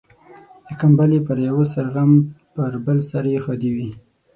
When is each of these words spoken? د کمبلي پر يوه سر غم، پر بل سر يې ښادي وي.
د 0.67 0.69
کمبلي 0.81 1.19
پر 1.27 1.37
يوه 1.47 1.65
سر 1.73 1.87
غم، 1.93 2.11
پر 2.53 2.71
بل 2.85 2.97
سر 3.09 3.23
يې 3.31 3.39
ښادي 3.45 3.71
وي. 3.75 3.89